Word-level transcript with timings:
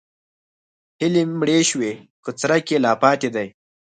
هیلې 0.99 1.23
مړې 1.39 1.59
شوي 1.69 1.93
که 2.23 2.29
څرک 2.39 2.65
یې 2.73 2.77
لا 2.85 2.93
پاتې 3.03 3.29
دی؟ 3.35 3.47